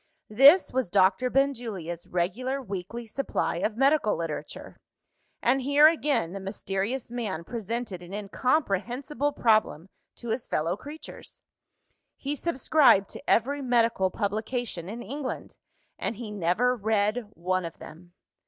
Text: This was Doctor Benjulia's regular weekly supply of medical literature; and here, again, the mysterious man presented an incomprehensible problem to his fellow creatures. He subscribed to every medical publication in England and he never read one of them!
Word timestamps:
This 0.31 0.73
was 0.73 0.89
Doctor 0.89 1.29
Benjulia's 1.29 2.07
regular 2.07 2.59
weekly 2.59 3.05
supply 3.05 3.57
of 3.57 3.77
medical 3.77 4.15
literature; 4.17 4.77
and 5.43 5.61
here, 5.61 5.85
again, 5.85 6.33
the 6.33 6.39
mysterious 6.39 7.11
man 7.11 7.43
presented 7.43 8.01
an 8.01 8.11
incomprehensible 8.11 9.31
problem 9.31 9.89
to 10.15 10.29
his 10.29 10.47
fellow 10.47 10.75
creatures. 10.75 11.43
He 12.17 12.35
subscribed 12.35 13.09
to 13.09 13.29
every 13.29 13.61
medical 13.61 14.09
publication 14.09 14.89
in 14.89 15.03
England 15.03 15.57
and 15.99 16.15
he 16.15 16.31
never 16.31 16.75
read 16.75 17.27
one 17.35 17.63
of 17.63 17.77
them! 17.77 18.13